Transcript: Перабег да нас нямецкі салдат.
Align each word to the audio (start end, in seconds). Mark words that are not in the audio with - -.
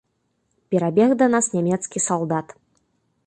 Перабег 0.75 1.11
да 1.19 1.27
нас 1.35 1.45
нямецкі 1.55 1.99
салдат. 2.09 2.47